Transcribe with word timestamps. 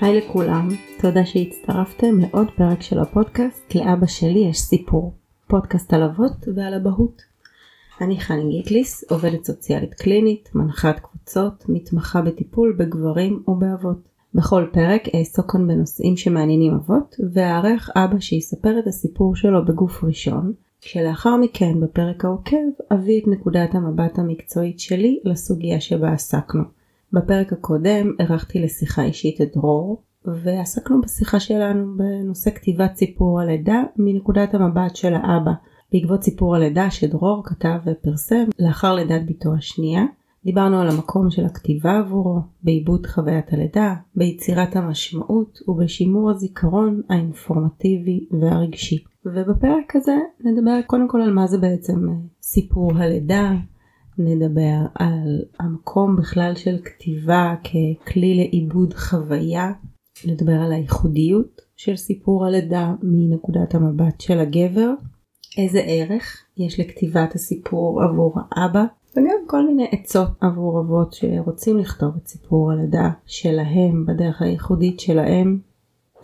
היי 0.00 0.20
לכולם, 0.20 0.68
תודה 1.00 1.26
שהצטרפתם 1.26 2.18
לעוד 2.20 2.50
פרק 2.56 2.82
של 2.82 2.98
הפודקאסט 2.98 3.74
לאבא 3.74 4.06
שלי 4.06 4.38
יש 4.38 4.58
סיפור, 4.58 5.14
פודקאסט 5.46 5.92
על 5.92 6.02
אבות 6.02 6.48
ועל 6.54 6.74
אבהות. 6.74 7.22
אני 8.00 8.20
חני 8.20 8.50
גיטליס, 8.50 9.04
עובדת 9.10 9.44
סוציאלית 9.44 9.94
קלינית, 9.94 10.50
מנחת 10.54 11.00
קבוצות, 11.00 11.64
מתמחה 11.68 12.22
בטיפול 12.22 12.76
בגברים 12.78 13.42
ובאבות. 13.48 14.08
בכל 14.34 14.66
פרק 14.72 15.02
אעסוק 15.14 15.52
כאן 15.52 15.66
בנושאים 15.66 16.16
שמעניינים 16.16 16.74
אבות, 16.74 17.16
ואארח 17.32 17.90
אבא 17.96 18.20
שיספר 18.20 18.78
את 18.78 18.86
הסיפור 18.86 19.36
שלו 19.36 19.64
בגוף 19.64 20.04
ראשון, 20.04 20.52
כשלאחר 20.80 21.36
מכן 21.36 21.80
בפרק 21.80 22.24
העוקב 22.24 22.56
אביא 22.92 23.20
את 23.22 23.28
נקודת 23.28 23.74
המבט 23.74 24.18
המקצועית 24.18 24.80
שלי 24.80 25.20
לסוגיה 25.24 25.80
שבה 25.80 26.12
עסקנו. 26.12 26.79
בפרק 27.12 27.52
הקודם 27.52 28.12
ארחתי 28.20 28.58
לשיחה 28.62 29.02
אישית 29.02 29.40
את 29.40 29.48
דרור, 29.54 30.02
ועסקנו 30.24 31.00
בשיחה 31.00 31.40
שלנו 31.40 31.96
בנושא 31.96 32.50
כתיבת 32.50 32.96
סיפור 32.96 33.40
הלידה 33.40 33.82
מנקודת 33.96 34.54
המבט 34.54 34.96
של 34.96 35.14
האבא, 35.14 35.52
בעקבות 35.92 36.22
סיפור 36.22 36.56
הלידה 36.56 36.90
שדרור 36.90 37.42
כתב 37.44 37.78
ופרסם 37.86 38.44
לאחר 38.58 38.94
לידת 38.94 39.22
בתו 39.26 39.54
השנייה. 39.54 40.02
דיברנו 40.44 40.80
על 40.80 40.88
המקום 40.88 41.30
של 41.30 41.44
הכתיבה 41.44 41.98
עבורו, 41.98 42.40
בעיבוד 42.62 43.06
חוויית 43.06 43.52
הלידה, 43.52 43.94
ביצירת 44.16 44.76
המשמעות 44.76 45.58
ובשימור 45.68 46.30
הזיכרון 46.30 47.02
האינפורמטיבי 47.08 48.28
והרגשי. 48.40 49.04
ובפרק 49.26 49.96
הזה 49.96 50.16
נדבר 50.44 50.80
קודם 50.86 51.08
כל 51.08 51.20
על 51.20 51.32
מה 51.32 51.46
זה 51.46 51.58
בעצם 51.58 52.08
סיפור 52.42 52.92
הלידה, 52.96 53.52
נדבר 54.24 54.78
על 54.94 55.44
המקום 55.60 56.16
בכלל 56.16 56.54
של 56.54 56.78
כתיבה 56.84 57.54
ככלי 57.64 58.34
לעיבוד 58.34 58.94
חוויה, 58.94 59.72
נדבר 60.26 60.52
על 60.52 60.72
הייחודיות 60.72 61.60
של 61.76 61.96
סיפור 61.96 62.46
הלידה 62.46 62.94
מנקודת 63.02 63.74
המבט 63.74 64.20
של 64.20 64.38
הגבר, 64.38 64.90
איזה 65.58 65.80
ערך 65.84 66.44
יש 66.56 66.80
לכתיבת 66.80 67.34
הסיפור 67.34 68.02
עבור 68.02 68.38
האבא, 68.52 68.84
וגם 69.12 69.46
כל 69.46 69.66
מיני 69.66 69.88
עצות 69.92 70.28
עבור 70.40 70.80
אבות 70.80 71.12
שרוצים 71.12 71.78
לכתוב 71.78 72.16
את 72.16 72.28
סיפור 72.28 72.72
הלידה 72.72 73.10
שלהם 73.26 74.06
בדרך 74.06 74.42
הייחודית 74.42 75.00
שלהם. 75.00 75.60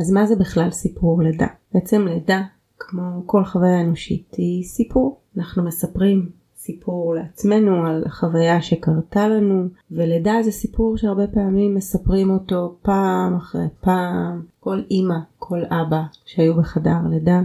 אז 0.01 0.11
מה 0.11 0.27
זה 0.27 0.37
בכלל 0.37 0.71
סיפור 0.71 1.23
לידה? 1.23 1.47
בעצם 1.75 2.07
לידה, 2.09 2.43
כמו 2.79 3.03
כל 3.27 3.45
חוויה 3.45 3.81
אנושית, 3.81 4.35
היא 4.37 4.65
סיפור. 4.65 5.21
אנחנו 5.37 5.65
מספרים 5.65 6.31
סיפור 6.67 7.15
לעצמנו 7.15 7.87
על 7.87 8.05
חוויה 8.09 8.63
שקרתה 8.63 9.29
לנו, 9.29 9.69
ולידה 9.91 10.35
זה 10.45 10.51
סיפור 10.51 10.97
שהרבה 10.97 11.27
פעמים 11.27 11.75
מספרים 11.75 12.31
אותו 12.31 12.77
פעם 12.83 13.37
אחרי 13.37 13.67
פעם. 13.81 14.43
כל 14.61 14.83
אימא, 14.91 15.19
כל 15.39 15.61
אבא 15.65 16.03
שהיו 16.25 16.57
בחדר 16.57 16.97
לידה, 17.11 17.41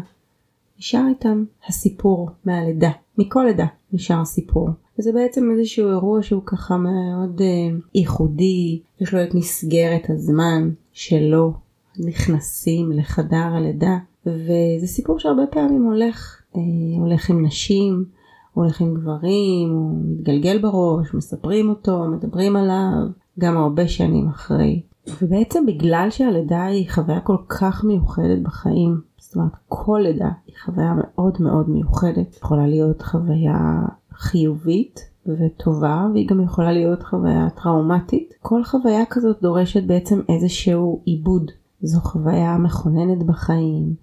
נשאר 0.80 1.08
איתם 1.10 1.44
הסיפור 1.68 2.30
מהלידה, 2.46 2.92
מכל 3.18 3.44
לידה 3.48 3.66
נשאר 3.94 4.26
סיפור. 4.26 4.70
וזה 5.00 5.12
בעצם 5.12 5.52
איזשהו 5.52 5.90
אירוע 5.90 6.24
שהוא 6.24 6.44
ככה 6.46 6.78
מאוד 6.78 7.42
אה, 7.42 7.78
ייחודי, 7.96 8.80
יש 9.02 9.14
לו 9.14 9.24
את 9.24 9.36
מסגרת 9.36 10.10
הזמן 10.10 10.70
שלו 10.94 11.54
נכנסים 12.00 12.92
לחדר 12.92 13.38
הלידה, 13.38 13.98
וזה 14.26 14.88
סיפור 14.88 15.20
שהרבה 15.20 15.48
פעמים 15.52 15.84
הולך, 15.84 16.42
אה, 16.56 16.62
הולך 17.00 17.30
עם 17.30 17.46
נשים, 17.46 18.06
הולך 18.54 18.82
עם 18.82 18.94
גברים, 18.94 19.70
הוא 19.70 19.98
מתגלגל 20.06 20.62
בראש, 20.62 21.14
מספרים 21.14 21.70
אותו, 21.70 22.06
מדברים 22.08 22.56
עליו, 22.56 23.08
גם 23.40 23.58
הרבה 23.58 23.88
שנים 23.88 24.28
אחרי. 24.28 24.82
ובעצם 25.22 25.66
בגלל 25.66 26.08
שהלידה 26.10 26.66
היא 26.66 26.90
חוויה 26.90 27.20
כל 27.20 27.38
כך 27.48 27.84
מיוחדת 27.84 28.40
בחיים, 28.44 29.02
זאת 29.18 29.36
אומרת 29.36 29.52
כל 29.68 30.00
לידה 30.04 30.30
היא 30.48 30.56
חוויה 30.66 30.94
מאוד 30.98 31.38
מאוד 31.40 31.70
מיוחדת, 31.70 32.36
יכולה 32.38 32.68
להיות 32.68 33.02
חוויה 33.02 33.82
חיובית 34.14 35.00
וטובה 35.28 36.08
והיא 36.14 36.28
גם 36.28 36.42
יכולה 36.42 36.72
להיות 36.72 37.04
חוויה 37.04 37.48
טראומטית. 37.64 38.34
כל 38.42 38.64
חוויה 38.64 39.06
כזאת 39.10 39.42
דורשת 39.42 39.84
בעצם 39.84 40.22
איזשהו 40.30 41.02
עיבוד. 41.06 41.52
זו 41.82 42.00
חוויה 42.00 42.58
מכוננת 42.58 43.24
בחיים, 43.24 43.94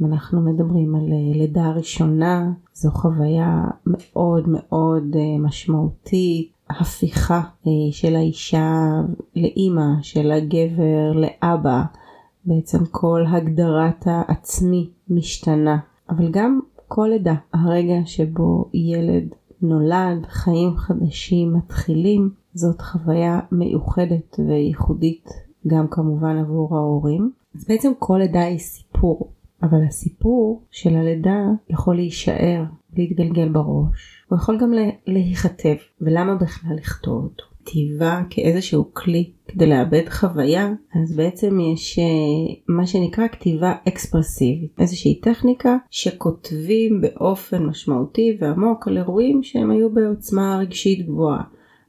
אם 0.00 0.06
אנחנו 0.06 0.40
מדברים 0.40 0.94
על 0.94 1.12
אה, 1.12 1.38
לידה 1.38 1.70
ראשונה, 1.70 2.52
זו 2.74 2.90
חוויה 2.90 3.64
מאוד 3.86 4.44
מאוד 4.48 5.16
אה, 5.16 5.38
משמעותית, 5.38 6.52
הפיכה 6.70 7.40
אה, 7.66 7.72
של 7.92 8.16
האישה 8.16 8.72
לאימא, 9.36 10.02
של 10.02 10.30
הגבר 10.30 11.12
לאבא, 11.14 11.82
בעצם 12.44 12.78
כל 12.90 13.24
הגדרת 13.28 14.04
העצמי 14.06 14.90
משתנה, 15.08 15.78
אבל 16.10 16.28
גם 16.30 16.60
כל 16.88 17.06
לידה, 17.10 17.34
הרגע 17.54 17.96
שבו 18.04 18.70
ילד 18.74 19.34
נולד, 19.62 20.26
חיים 20.28 20.76
חדשים 20.76 21.54
מתחילים, 21.54 22.30
זאת 22.54 22.80
חוויה 22.80 23.40
מיוחדת 23.52 24.40
וייחודית 24.48 25.28
גם 25.66 25.86
כמובן 25.90 26.36
עבור 26.36 26.76
ההורים. 26.76 27.30
אז 27.54 27.64
בעצם 27.68 27.92
כל 27.98 28.16
לידה 28.18 28.42
היא 28.42 28.58
סיפור, 28.58 29.32
אבל 29.62 29.78
הסיפור 29.88 30.62
של 30.70 30.96
הלידה 30.96 31.40
יכול 31.70 31.96
להישאר, 31.96 32.64
להתגלגל 32.96 33.48
בראש, 33.48 34.24
הוא 34.28 34.38
יכול 34.38 34.58
גם 34.60 34.72
להיכתב, 35.06 35.76
ולמה 36.00 36.34
בכלל 36.34 36.76
לכתוב 36.76 37.24
אותו? 37.24 37.44
כתיבה 37.68 38.22
כאיזשהו 38.30 38.94
כלי 38.94 39.30
כדי 39.48 39.66
לאבד 39.66 40.08
חוויה, 40.08 40.72
אז 41.02 41.16
בעצם 41.16 41.60
יש 41.60 41.98
אה, 41.98 42.04
מה 42.68 42.86
שנקרא 42.86 43.28
כתיבה 43.28 43.74
אקספרסיבית, 43.88 44.80
איזושהי 44.80 45.20
טכניקה 45.20 45.76
שכותבים 45.90 47.00
באופן 47.00 47.66
משמעותי 47.66 48.38
ועמוק 48.40 48.88
על 48.88 48.96
אירועים 48.96 49.42
שהם 49.42 49.70
היו 49.70 49.94
בעוצמה 49.94 50.58
רגשית 50.58 51.06
גבוהה. 51.06 51.42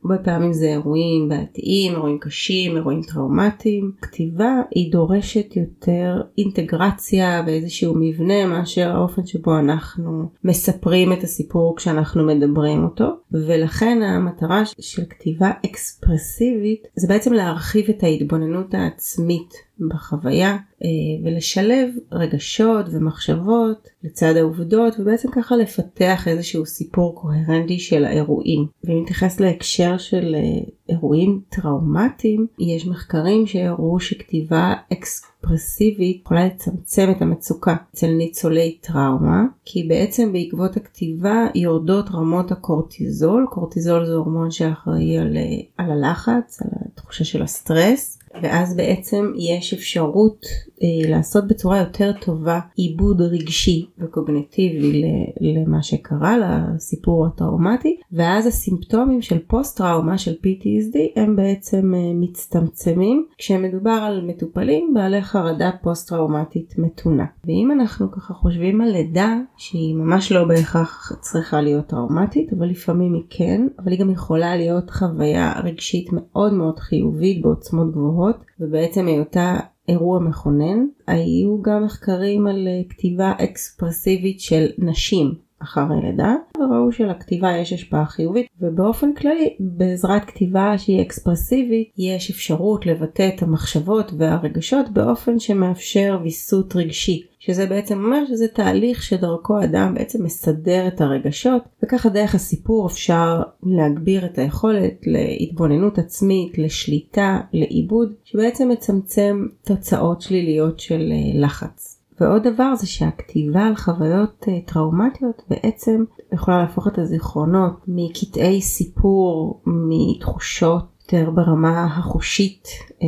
הרבה 0.04 0.18
פעמים 0.18 0.54
זה 0.54 0.66
אירועים 0.66 1.30
בעתיים, 1.30 1.94
אירועים 1.94 2.20
קשים, 2.20 2.78
אירועים 2.78 3.02
טראומטיים. 3.02 3.92
כתיבה 4.02 4.62
היא 4.72 4.92
דורשת 4.92 5.56
יותר 5.56 6.22
אינטגרציה 6.38 7.44
ואיזשהו 7.48 7.94
מבנה 8.00 8.46
מאשר 8.46 8.92
האופן 8.92 9.26
שבו 9.26 9.60
אנחנו 9.60 10.30
מספרים 10.44 11.14
את 11.14 11.24
הסיפור 11.24 11.78
כשאנחנו 11.78 12.24
מדברים 12.24 12.84
אותו. 12.84 13.08
ולכן 13.32 14.02
המטרה 14.02 14.64
של 14.80 15.04
כתיבה 15.10 15.52
אקספרסיבית 15.66 16.88
זה 16.96 17.08
בעצם 17.08 17.34
להרחיב 17.34 17.86
את 17.90 18.04
ההתבוננות 18.04 18.74
העצמית 18.74 19.69
בחוויה 19.90 20.58
אה, 20.84 20.90
ולשלב 21.24 21.90
רגשות 22.12 22.86
ומחשבות 22.92 23.88
לצד 24.04 24.36
העובדות 24.38 24.94
ובעצם 25.00 25.32
ככה 25.32 25.56
לפתח 25.56 26.28
איזשהו 26.28 26.66
סיפור 26.66 27.16
קוהרנטי 27.16 27.80
של 27.80 28.06
האירועים. 28.06 28.68
ואם 28.84 29.02
נתייחס 29.02 29.40
להקשר 29.40 29.98
של 29.98 30.36
אה, 30.36 30.70
אירועים 30.90 31.42
טראומטיים, 31.50 32.48
יש 32.60 32.88
מחקרים 32.88 33.48
שהראו 33.48 34.00
שכתיבה 34.00 34.74
אקספרסיבית 34.94 36.22
יכולה 36.22 36.46
לצמצם 36.46 37.12
את 37.18 37.22
המצוקה 37.22 37.76
אצל 37.94 38.08
ניצולי 38.08 38.78
טראומה, 38.82 39.44
כי 39.66 39.84
בעצם 39.84 40.34
בעקבות 40.34 40.78
הכתיבה 40.78 41.48
יורדות 41.56 42.06
רמות 42.14 42.52
הקורטיזול, 42.52 43.48
קורטיזול 43.50 44.06
זה 44.06 44.14
הורמון 44.14 44.52
שאחראי 44.52 45.18
על, 45.18 45.38
אה, 45.38 45.44
על 45.78 45.92
הלחץ, 45.92 46.62
על 46.62 46.70
התחושה 46.86 47.24
של 47.24 47.42
הסטרס, 47.42 48.19
ואז 48.44 48.76
בעצם 48.76 49.34
יש 49.38 49.74
אפשרות 49.74 50.46
אה, 50.84 51.10
לעשות 51.10 51.48
בצורה 51.48 51.80
יותר 51.80 52.12
טובה 52.22 52.60
עיבוד 52.76 53.22
רגשי 53.22 53.86
וקוגניטיבי 54.00 55.04
למה 55.42 55.84
שקרה, 55.84 56.38
לסיפור 56.38 57.26
הטראומטי, 57.26 57.98
ואז 58.12 58.48
הסימפטומים 58.48 59.22
של 59.22 59.40
פוסט 59.48 59.78
טראומה 59.78 60.18
של 60.18 60.32
PTSD 60.34 60.98
הם 61.16 61.36
בעצם 61.36 61.94
אה, 61.96 62.12
מצטמצמים 62.14 63.26
כשמדובר 63.38 63.92
על 63.92 64.26
מטופלים 64.26 64.94
בעלי 64.94 65.22
חרדה 65.22 65.72
פוסט 65.84 66.10
טראומטית 66.10 66.74
מתונה. 66.78 67.26
ואם 67.46 67.72
אנחנו 67.72 68.12
ככה 68.12 68.34
חושבים 68.34 68.82
על 68.82 68.92
לידה 68.92 69.38
שהיא 69.58 69.96
ממש 69.96 70.32
לא 70.32 70.46
בהכרח 70.46 71.12
צריכה 71.22 71.62
להיות 71.62 71.88
טראומטית, 71.88 72.54
אבל 72.54 72.68
לפעמים 72.68 73.14
היא 73.14 73.24
כן, 73.30 73.68
אבל 73.80 73.92
היא 73.92 74.00
גם 74.00 74.12
יכולה 74.12 74.56
להיות 74.56 74.90
חוויה 74.90 75.60
רגשית 75.64 76.10
מאוד 76.12 76.54
מאוד 76.54 76.80
חיובית 76.80 77.42
בעוצמות 77.42 77.92
גבוהות, 77.92 78.19
ובעצם 78.60 79.08
היותה 79.08 79.60
אירוע 79.90 80.20
מכונן. 80.20 80.86
היו 81.08 81.62
גם 81.62 81.84
מחקרים 81.84 82.48
על 82.48 82.68
אה, 82.68 82.82
כתיבה 82.90 83.34
אקספרסיבית 83.44 84.40
של 84.40 84.68
נשים 84.78 85.34
אחרי 85.60 86.02
לידה, 86.04 86.36
וראו 86.58 86.92
שלכתיבה 86.92 87.58
יש 87.58 87.74
השפעה 87.74 88.06
חיובית, 88.06 88.48
ובאופן 88.62 89.14
כללי 89.14 89.56
בעזרת 89.60 90.26
כתיבה 90.26 90.78
שהיא 90.78 91.02
אקספרסיבית 91.02 91.92
יש 91.98 92.32
אפשרות 92.32 92.86
לבטא 92.86 93.30
את 93.36 93.44
המחשבות 93.44 94.12
והרגשות 94.18 94.90
באופן 94.90 95.40
שמאפשר 95.40 96.20
ויסות 96.24 96.76
רגשי. 96.76 97.29
שזה 97.40 97.66
בעצם 97.66 98.04
אומר 98.04 98.26
שזה 98.26 98.48
תהליך 98.48 99.04
שדרכו 99.04 99.64
אדם 99.64 99.94
בעצם 99.94 100.24
מסדר 100.24 100.88
את 100.88 101.02
הרגשות 101.02 101.64
וככה 101.84 102.10
דרך 102.10 102.36
הסיפור 102.36 102.88
אפשר 102.88 103.42
להגביר 103.64 104.26
את 104.26 104.38
היכולת 104.38 104.94
להתבוננות 105.06 105.98
עצמית, 105.98 106.58
לשליטה, 106.58 107.40
לעיבוד, 107.54 108.14
שבעצם 108.24 108.70
מצמצם 108.70 109.46
תוצאות 109.66 110.22
שליליות 110.22 110.80
של 110.80 111.12
אה, 111.12 111.40
לחץ. 111.42 112.00
ועוד 112.22 112.48
דבר 112.48 112.76
זה 112.76 112.88
שהכתיבה 112.88 113.62
על 113.62 113.76
חוויות 113.76 114.46
uh, 114.48 114.72
טראומטיות 114.72 115.42
בעצם 115.50 116.04
יכולה 116.34 116.58
להפוך 116.58 116.88
את 116.88 116.98
הזיכרונות 116.98 117.74
מקטעי 117.88 118.62
סיפור, 118.62 119.62
מתחושות 119.66 120.89
יותר 121.14 121.30
ברמה 121.30 121.86
החושית 121.86 122.68
uh, 122.90 123.04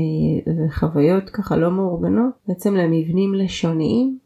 וחוויות 0.49 1.29
ככה 1.29 1.57
לא 1.57 1.71
מאורגנות, 1.71 2.33
בעצם 2.47 2.75
למבנים 2.75 3.33
לשוניים 3.33 4.17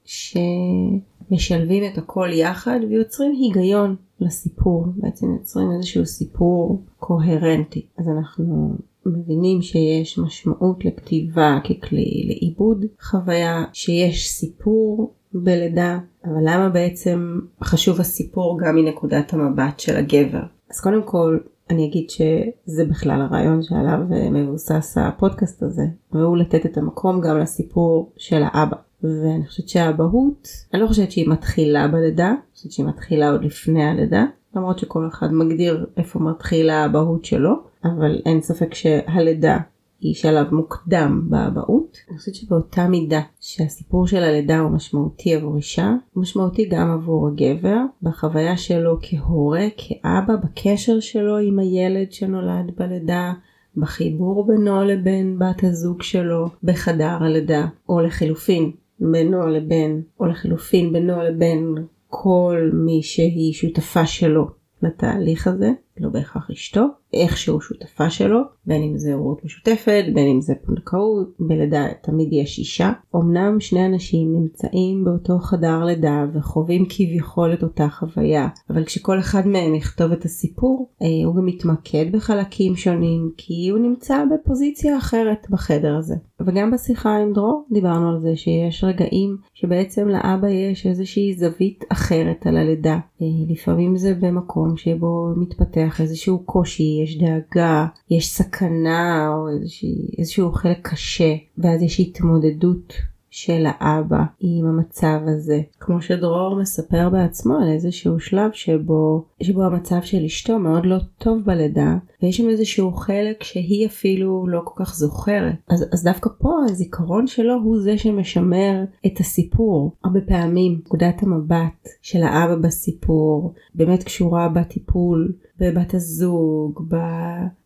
שמשלבים 1.31 1.83
את 1.93 1.97
הכל 1.97 2.29
יחד 2.33 2.79
ויוצרים 2.89 3.31
היגיון 3.31 3.95
לסיפור, 4.19 4.85
בעצם 4.95 5.27
יוצרים 5.39 5.71
איזשהו 5.71 6.05
סיפור 6.05 6.83
קוהרנטי. 6.97 7.85
אז 7.97 8.09
אנחנו 8.09 8.77
מבינים 9.05 9.61
שיש 9.61 10.19
משמעות 10.19 10.85
לכתיבה 10.85 11.59
ככלי 11.63 12.25
לעיבוד 12.27 12.85
חוויה, 13.01 13.63
שיש 13.73 14.29
סיפור 14.29 15.13
בלידה, 15.33 15.99
אבל 16.25 16.41
למה 16.43 16.69
בעצם 16.69 17.39
חשוב 17.63 17.99
הסיפור 17.99 18.59
גם 18.65 18.75
מנקודת 18.75 19.33
המבט 19.33 19.79
של 19.79 19.95
הגבר? 19.95 20.43
אז 20.71 20.81
קודם 20.81 21.03
כל 21.03 21.37
אני 21.69 21.85
אגיד 21.85 22.09
שזה 22.09 22.85
בכלל 22.85 23.21
הרעיון 23.21 23.63
שעליו 23.63 23.99
מבוסס 24.31 24.97
הפודקאסט 24.97 25.63
הזה, 25.63 25.83
והוא 26.11 26.37
לתת 26.37 26.65
את 26.65 26.77
המקום 26.77 27.21
גם 27.21 27.39
לסיפור 27.39 28.11
של 28.17 28.41
האבא. 28.45 28.77
ואני 29.03 29.47
חושבת 29.47 29.69
שהאבהות, 29.69 30.47
אני 30.73 30.81
לא 30.81 30.87
חושבת 30.87 31.11
שהיא 31.11 31.29
מתחילה 31.29 31.87
בלידה, 31.87 32.27
אני 32.27 32.37
חושבת 32.55 32.71
שהיא 32.71 32.85
מתחילה 32.85 33.31
עוד 33.31 33.43
לפני 33.43 33.83
הלידה, 33.83 34.25
למרות 34.55 34.79
שכל 34.79 35.07
אחד 35.07 35.33
מגדיר 35.33 35.85
איפה 35.97 36.19
מתחילה 36.19 36.83
האבהות 36.83 37.25
שלו, 37.25 37.53
אבל 37.83 38.21
אין 38.25 38.41
ספק 38.41 38.73
שהלידה 38.73 39.57
היא 40.05 40.13
שלב 40.13 40.53
מוקדם 40.53 41.21
באבהות. 41.29 41.97
אני 42.09 42.17
חושבת 42.17 42.35
שבאותה 42.35 42.87
מידה 42.87 43.21
שהסיפור 43.39 44.07
של 44.07 44.23
הלידה 44.23 44.59
הוא 44.59 44.71
משמעותי 44.71 45.35
עבור 45.35 45.57
אישה, 45.57 45.93
הוא 46.13 46.21
משמעותי 46.21 46.65
גם 46.65 46.91
עבור 46.91 47.27
הגבר, 47.27 47.77
בחוויה 48.01 48.57
שלו 48.57 48.97
כהורה, 49.01 49.65
כאבא, 49.77 50.35
בקשר 50.35 50.99
שלו 50.99 51.37
עם 51.37 51.59
הילד 51.59 52.11
שנולד 52.11 52.71
בלידה. 52.77 53.33
בחיבור 53.77 54.47
בינו 54.47 54.83
לבין 54.83 55.39
בת 55.39 55.63
הזוג 55.63 56.01
שלו 56.01 56.49
בחדר 56.63 57.17
הלידה, 57.21 57.65
או 57.89 58.01
לחילופין 58.01 58.71
בינו 58.99 59.47
לבין, 59.47 60.01
או 60.19 60.25
לחילופין 60.25 60.93
בינו 60.93 61.23
לבין 61.23 61.75
כל 62.07 62.69
מי 62.73 63.03
שהיא 63.03 63.53
שותפה 63.53 64.05
שלו 64.05 64.47
לתהליך 64.81 65.47
הזה, 65.47 65.71
לא 65.97 66.09
בהכרח 66.09 66.51
אשתו, 66.51 66.85
איכשהו 67.13 67.61
שותפה 67.61 68.09
שלו, 68.09 68.39
בין 68.65 68.81
אם 68.81 68.97
זה 68.97 69.13
הורות 69.13 69.45
משותפת, 69.45 70.03
בין 70.13 70.27
אם 70.27 70.41
זה 70.41 70.53
פונדקאות, 70.65 71.35
בלידה 71.39 71.85
תמיד 72.01 72.29
יש 72.31 72.59
אישה. 72.59 72.91
אמנם 73.15 73.59
שני 73.59 73.85
אנשים 73.85 74.33
נמצאים 74.33 75.05
באותו 75.05 75.39
חדר 75.39 75.83
לידה 75.85 76.25
וחווים 76.33 76.85
כביכול 76.89 77.53
את 77.53 77.63
אותה 77.63 77.87
חוויה, 77.89 78.47
אבל 78.69 78.83
כשכל 78.83 79.19
אחד 79.19 79.47
מהם 79.47 79.75
יכתוב 79.75 80.11
את 80.11 80.25
הסיפור, 80.25 80.89
אה, 81.01 81.07
הוא 81.25 81.35
גם 81.35 81.45
מתמקד 81.45 82.05
בחלקים 82.11 82.75
שונים, 82.75 83.31
כי 83.37 83.69
הוא 83.69 83.79
נמצא 83.79 84.23
בפוזיציה 84.33 84.97
אחרת 84.97 85.47
בחדר 85.49 85.95
הזה. 85.97 86.15
וגם 86.41 86.71
בשיחה 86.71 87.17
עם 87.17 87.33
דרור 87.33 87.67
דיברנו 87.71 88.09
על 88.09 88.19
זה 88.21 88.35
שיש 88.35 88.83
רגעים 88.83 89.37
שבעצם 89.53 90.07
לאבא 90.07 90.47
יש 90.47 90.87
איזושהי 90.87 91.33
זווית 91.33 91.83
אחרת 91.89 92.47
על 92.47 92.57
הלידה. 92.57 92.99
אה, 93.21 93.27
לפעמים 93.49 93.97
זה 93.97 94.13
במקום 94.21 94.77
שבו 94.77 95.33
מתפתח 95.37 95.84
איזשהו 95.99 96.39
קושי, 96.45 97.01
יש 97.03 97.17
דאגה, 97.17 97.85
יש 98.09 98.29
סכנה 98.29 99.29
או 99.33 99.49
איזושהי, 99.49 100.07
איזשהו 100.17 100.51
חלק 100.51 100.79
קשה, 100.81 101.35
ואז 101.57 101.81
יש 101.81 101.99
התמודדות 101.99 102.93
של 103.35 103.65
האבא 103.65 104.23
עם 104.39 104.65
המצב 104.65 105.19
הזה. 105.27 105.61
כמו 105.79 106.01
שדרור 106.01 106.55
מספר 106.61 107.09
בעצמו 107.09 107.57
על 107.57 107.69
איזשהו 107.69 108.19
שלב 108.19 108.51
שבו, 108.53 109.25
שבו 109.43 109.63
המצב 109.63 110.01
של 110.01 110.23
אשתו 110.25 110.59
מאוד 110.59 110.85
לא 110.85 110.97
טוב 111.17 111.43
בלידה, 111.45 111.97
ויש 112.23 112.37
שם 112.37 112.49
איזשהו 112.49 112.91
חלק 112.91 113.43
שהיא 113.43 113.87
אפילו 113.87 114.47
לא 114.47 114.61
כל 114.65 114.83
כך 114.83 114.95
זוכרת. 114.95 115.55
אז, 115.69 115.85
אז 115.93 116.03
דווקא 116.03 116.29
פה 116.39 116.51
הזיכרון 116.69 117.27
שלו 117.27 117.53
הוא 117.63 117.79
זה 117.79 117.97
שמשמר 117.97 118.83
את 119.05 119.19
הסיפור. 119.19 119.95
הרבה 120.03 120.21
פעמים 120.21 120.79
נקודת 120.85 121.23
המבט 121.23 121.89
של 122.01 122.23
האבא 122.23 122.55
בסיפור 122.55 123.53
באמת 123.75 124.03
קשורה 124.03 124.49
בטיפול 124.49 125.31
בבת 125.59 125.93
הזוג, 125.93 126.83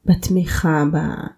בתמיכה, 0.05 0.83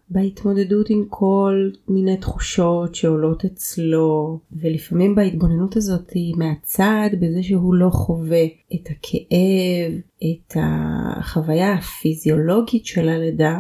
בהתמודדות 0.09 0.89
עם 0.89 1.05
כל 1.09 1.69
מיני 1.87 2.17
תחושות 2.17 2.95
שעולות 2.95 3.45
אצלו, 3.45 4.39
ולפעמים 4.51 5.15
בהתבוננות 5.15 5.77
הזאת 5.77 6.11
מהצד, 6.37 7.09
בזה 7.19 7.43
שהוא 7.43 7.75
לא 7.75 7.89
חווה 7.89 8.45
את 8.73 8.87
הכאב, 8.89 9.99
את 10.23 10.57
החוויה 10.59 11.73
הפיזיולוגית 11.73 12.85
של 12.85 13.09
הלידה, 13.09 13.59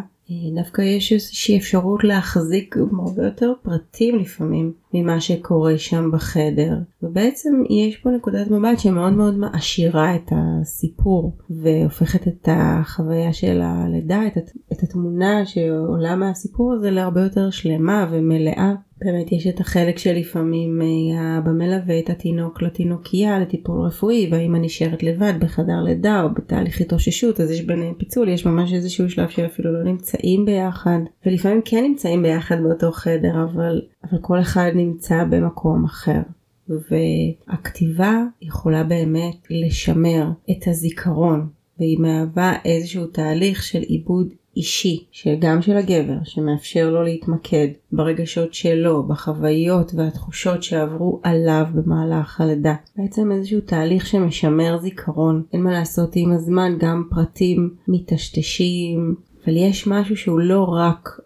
דווקא 0.55 0.81
יש 0.81 1.13
איזושהי 1.13 1.57
אפשרות 1.57 2.03
להחזיק 2.03 2.75
הרבה 2.99 3.25
יותר 3.25 3.53
פרטים 3.63 4.19
לפעמים 4.19 4.73
ממה 4.93 5.21
שקורה 5.21 5.77
שם 5.77 6.11
בחדר. 6.11 6.77
ובעצם 7.03 7.63
יש 7.69 7.97
פה 7.97 8.09
נקודת 8.09 8.47
מבט 8.51 8.79
שמאוד 8.79 9.13
מאוד 9.13 9.37
מעשירה 9.37 10.15
את 10.15 10.31
הסיפור 10.31 11.37
והופכת 11.49 12.27
את 12.27 12.49
החוויה 12.51 13.33
של 13.33 13.61
הלידה 13.63 14.27
את, 14.27 14.37
את 14.71 14.83
התמונה 14.83 15.45
שעולה 15.45 16.15
מהסיפור 16.15 16.73
הזה 16.73 16.91
להרבה 16.91 17.21
יותר 17.21 17.49
שלמה 17.49 18.07
ומלאה 18.11 18.73
באמת 19.05 19.31
יש 19.31 19.47
את 19.47 19.59
החלק 19.59 19.97
שלפעמים 19.97 20.81
אה, 20.81 21.21
האבא 21.21 21.51
מלווה 21.51 21.99
את 21.99 22.09
התינוק 22.09 22.61
לתינוקייה 22.61 23.39
לטיפול 23.39 23.85
רפואי 23.85 24.29
והאמא 24.31 24.57
נשארת 24.57 25.03
לבד 25.03 25.33
בחדר 25.39 25.81
לידה 25.83 26.23
או 26.23 26.33
בתהליך 26.33 26.81
התאוששות 26.81 27.39
אז 27.39 27.51
יש 27.51 27.61
ביניהם 27.61 27.93
פיצול 27.93 28.29
יש 28.29 28.45
ממש 28.45 28.73
איזשהו 28.73 29.09
שלב 29.09 29.29
שאפילו 29.29 29.73
לא 29.73 29.83
נמצאים 29.83 30.45
ביחד 30.45 30.99
ולפעמים 31.25 31.61
כן 31.65 31.83
נמצאים 31.83 32.23
ביחד 32.23 32.55
באותו 32.63 32.91
חדר 32.91 33.43
אבל, 33.43 33.81
אבל 34.03 34.17
כל 34.21 34.39
אחד 34.39 34.71
נמצא 34.75 35.23
במקום 35.23 35.85
אחר. 35.85 36.21
והכתיבה 36.69 38.23
יכולה 38.41 38.83
באמת 38.83 39.35
לשמר 39.49 40.27
את 40.51 40.67
הזיכרון 40.67 41.49
והיא 41.79 41.99
מהווה 41.99 42.53
איזשהו 42.65 43.07
תהליך 43.07 43.63
של 43.63 43.79
עיבוד 43.79 44.33
אישי, 44.57 45.05
שגם 45.11 45.61
של 45.61 45.77
הגבר, 45.77 46.17
שמאפשר 46.23 46.89
לו 46.89 47.03
להתמקד 47.03 47.67
ברגשות 47.91 48.53
שלו, 48.53 49.03
בחוויות 49.03 49.91
והתחושות 49.95 50.63
שעברו 50.63 51.19
עליו 51.23 51.65
במהלך 51.75 52.41
הלידה. 52.41 52.75
בעצם 52.97 53.31
איזשהו 53.31 53.61
תהליך 53.61 54.05
שמשמר 54.05 54.77
זיכרון. 54.81 55.43
אין 55.53 55.61
מה 55.63 55.71
לעשות 55.71 56.11
עם 56.15 56.31
הזמן, 56.31 56.73
גם 56.79 57.03
פרטים 57.09 57.75
מטשטשים, 57.87 59.15
אבל 59.45 59.57
יש 59.57 59.87
משהו 59.87 60.17
שהוא 60.17 60.39
לא 60.39 60.63
רק 60.63 61.19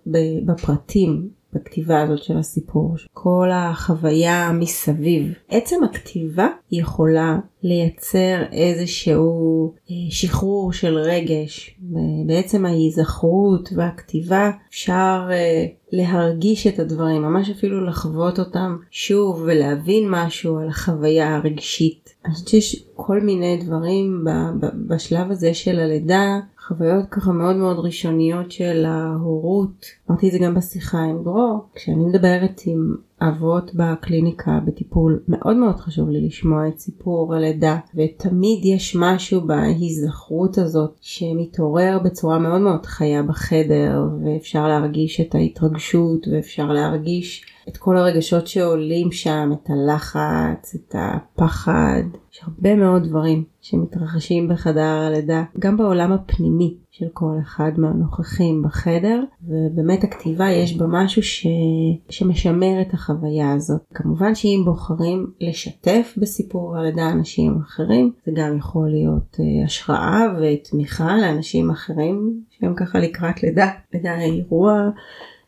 בפרטים, 0.46 1.30
בכתיבה 1.56 2.02
הזאת 2.02 2.24
של 2.24 2.38
הסיפור, 2.38 2.96
כל 3.14 3.50
החוויה 3.54 4.52
מסביב. 4.54 5.34
עצם 5.50 5.84
הכתיבה 5.84 6.48
יכולה 6.72 7.38
לייצר 7.64 8.44
איזשהו 8.52 9.74
אה, 9.92 9.96
שחרור 10.12 10.74
של 10.74 10.98
רגש. 10.98 11.80
בעצם 12.26 12.66
ההיזכרות 12.66 13.70
והכתיבה 13.76 14.52
אפשר 14.70 15.28
אה, 15.32 15.66
להרגיש 15.92 16.68
את 16.68 16.80
הדברים, 16.80 17.22
ממש 17.22 17.50
אפילו 17.50 17.86
לחוות 17.86 18.40
אותם 18.40 18.78
שוב 18.92 19.42
ולהבין 19.46 20.04
משהו 20.10 20.58
על 20.58 20.68
החוויה 20.68 21.36
הרגשית. 21.36 22.10
אני 22.26 22.34
חושבת 22.34 22.48
שיש 22.48 22.86
כל 22.96 23.20
מיני 23.20 23.58
דברים 23.66 24.26
בשלב 24.88 25.32
הזה 25.32 25.54
של 25.54 25.80
הלידה 25.80 26.40
חוויות 26.68 27.06
ככה 27.12 27.32
מאוד 27.32 27.56
מאוד 27.56 27.80
ראשוניות 27.80 28.52
של 28.52 28.86
ההורות. 28.86 29.86
אמרתי 30.10 30.28
את 30.28 30.32
זה 30.32 30.40
גם 30.40 30.56
בשיחה 30.56 31.04
עם 31.04 31.24
דרור, 31.24 31.66
כשאני 31.76 32.06
מדברת 32.06 32.62
עם 32.66 32.96
אבות 33.22 33.72
בקליניקה 33.76 34.60
בטיפול, 34.66 35.24
מאוד 35.28 35.58
מאוד 35.58 35.76
חשוב 35.76 36.10
לי 36.10 36.28
לשמוע 36.28 36.68
את 36.68 36.80
סיפור 36.80 37.36
הלידה, 37.36 37.78
ותמיד 37.96 38.66
יש 38.66 38.96
משהו 39.00 39.42
בהיזכרות 39.42 40.58
הזאת 40.58 40.98
שמתעורר 41.02 42.00
בצורה 42.04 42.40
מאוד 42.40 42.62
מאוד 42.62 42.86
חיה 42.86 43.24
בחדר, 43.24 44.04
ואפשר 44.26 44.68
להרגיש 44.68 45.22
את 45.22 45.36
ההתרגשות, 45.36 46.28
ואפשר 46.32 46.72
להרגיש 46.72 47.55
את 47.70 47.78
כל 47.78 47.98
הרגשות 47.98 48.48
שעולים 48.48 49.12
שם, 49.12 49.50
את 49.54 49.70
הלחץ, 49.70 50.76
את 50.76 50.96
הפחד, 50.98 52.04
יש 52.34 52.42
הרבה 52.44 52.76
מאוד 52.76 53.04
דברים 53.04 53.44
שמתרחשים 53.62 54.48
בחדר 54.48 54.82
הלידה, 54.82 55.44
גם 55.60 55.78
בעולם 55.78 56.12
הפנימי 56.12 56.78
של 56.92 57.06
כל 57.14 57.36
אחד 57.42 57.72
מהנוכחים 57.78 58.64
בחדר, 58.64 59.24
ובאמת 59.48 60.04
הכתיבה 60.04 60.52
יש 60.52 60.78
בה 60.78 60.86
משהו 60.90 61.24
ש... 61.24 61.48
שמשמר 62.10 62.82
את 62.82 62.94
החוויה 62.94 63.54
הזאת. 63.54 63.82
כמובן 63.94 64.36
שאם 64.36 64.62
בוחרים 64.66 65.28
לשתף 65.42 66.14
בסיפור 66.18 66.78
הלידה 66.78 67.10
אנשים 67.12 67.60
אחרים, 67.66 68.12
זה 68.26 68.32
גם 68.36 68.58
יכול 68.58 68.90
להיות 68.90 69.36
uh, 69.36 69.66
השראה 69.66 70.22
ותמיכה 70.42 71.18
לאנשים 71.18 71.72
אחרים 71.72 72.42
שהם 72.50 72.74
ככה 72.76 73.00
לקראת 73.00 73.44
לידה. 73.44 73.72
לידה 73.94 74.20
אירוע 74.20 74.90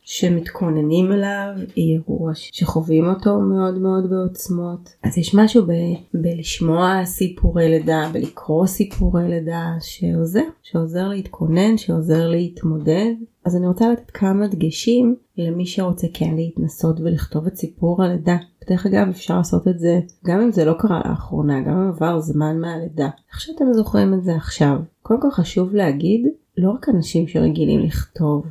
שמתכוננים 0.09 1.11
אליו, 1.11 1.47
אירוע 1.77 2.31
שחווים 2.33 3.05
אותו 3.05 3.39
מאוד 3.39 3.77
מאוד 3.77 4.09
בעוצמות. 4.09 4.89
אז 5.03 5.17
יש 5.17 5.35
משהו 5.35 5.65
ב- 5.65 6.17
בלשמוע 6.21 7.05
סיפורי 7.05 7.69
לידה, 7.69 8.09
בלקרוא 8.13 8.65
סיפורי 8.65 9.27
לידה, 9.27 9.65
שעוזר, 9.81 10.43
שעוזר 10.63 11.07
להתכונן, 11.07 11.77
שעוזר 11.77 12.27
להתמודד. 12.27 13.13
אז 13.45 13.55
אני 13.55 13.67
רוצה 13.67 13.91
לתת 13.91 14.11
כמה 14.11 14.47
דגשים 14.47 15.15
למי 15.37 15.65
שרוצה 15.65 16.07
כן 16.13 16.35
להתנסות 16.35 16.99
ולכתוב 16.99 17.45
את 17.47 17.55
סיפור 17.55 18.03
הלידה. 18.03 18.37
דרך 18.69 18.85
אגב 18.85 19.07
אפשר 19.09 19.37
לעשות 19.37 19.67
את 19.67 19.79
זה 19.79 19.99
גם 20.25 20.41
אם 20.41 20.51
זה 20.51 20.65
לא 20.65 20.73
קרה 20.79 21.01
לאחרונה, 21.05 21.61
גם 21.61 21.81
אם 21.81 21.87
עבר 21.87 22.19
זמן 22.19 22.59
מהלידה. 22.59 23.09
איך 23.31 23.41
שאתם 23.41 23.73
זוכרים 23.73 24.13
את 24.13 24.23
זה 24.23 24.35
עכשיו. 24.35 24.77
קודם 25.01 25.21
כל 25.21 25.31
חשוב 25.31 25.75
להגיד, 25.75 26.27
לא 26.57 26.71
רק 26.71 26.89
אנשים 26.89 27.27
שרגילים 27.27 27.79
לכתוב 27.79 28.45